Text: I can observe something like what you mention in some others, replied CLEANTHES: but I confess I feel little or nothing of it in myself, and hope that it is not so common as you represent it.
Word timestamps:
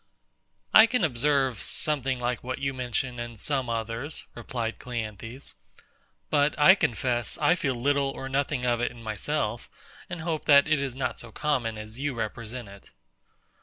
I 0.73 0.87
can 0.87 1.03
observe 1.03 1.61
something 1.61 2.19
like 2.19 2.43
what 2.43 2.57
you 2.57 2.73
mention 2.73 3.19
in 3.19 3.37
some 3.37 3.69
others, 3.69 4.25
replied 4.33 4.79
CLEANTHES: 4.79 5.53
but 6.31 6.57
I 6.57 6.73
confess 6.73 7.37
I 7.37 7.53
feel 7.53 7.75
little 7.75 8.09
or 8.09 8.27
nothing 8.27 8.65
of 8.65 8.81
it 8.81 8.89
in 8.89 9.03
myself, 9.03 9.69
and 10.09 10.21
hope 10.21 10.45
that 10.45 10.67
it 10.67 10.79
is 10.79 10.95
not 10.95 11.19
so 11.19 11.31
common 11.31 11.77
as 11.77 11.99
you 11.99 12.15
represent 12.15 12.67
it. 12.67 12.89